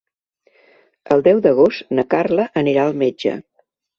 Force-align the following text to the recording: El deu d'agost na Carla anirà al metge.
El 1.15 1.21
deu 1.27 1.41
d'agost 1.47 1.93
na 1.99 2.05
Carla 2.13 2.47
anirà 2.63 2.87
al 2.87 2.97
metge. 3.05 3.37